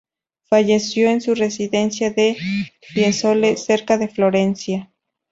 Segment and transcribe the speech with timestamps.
[0.49, 2.35] Falleció en su residencia de
[2.79, 4.91] Fiesole, cerca de Florencia.